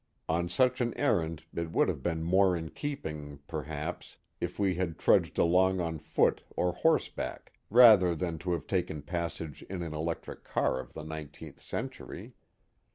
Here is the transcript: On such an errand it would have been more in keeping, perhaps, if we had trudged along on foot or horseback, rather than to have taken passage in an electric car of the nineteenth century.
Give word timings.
On 0.27 0.49
such 0.49 0.81
an 0.81 0.97
errand 0.97 1.43
it 1.55 1.71
would 1.71 1.87
have 1.87 2.01
been 2.01 2.23
more 2.23 2.57
in 2.57 2.69
keeping, 2.71 3.37
perhaps, 3.47 4.17
if 4.39 4.57
we 4.57 4.73
had 4.73 4.97
trudged 4.97 5.37
along 5.37 5.79
on 5.79 5.99
foot 5.99 6.41
or 6.55 6.73
horseback, 6.73 7.53
rather 7.69 8.15
than 8.15 8.39
to 8.39 8.53
have 8.53 8.65
taken 8.65 9.03
passage 9.03 9.61
in 9.69 9.83
an 9.83 9.93
electric 9.93 10.43
car 10.43 10.79
of 10.79 10.95
the 10.95 11.03
nineteenth 11.03 11.61
century. 11.61 12.33